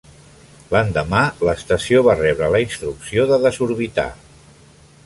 L'endemà, 0.75 1.19
l'estació 1.49 2.01
va 2.09 2.17
rebre 2.23 2.49
la 2.57 2.63
instrucció 2.65 3.31
de 3.35 3.41
desorbitar. 3.47 4.09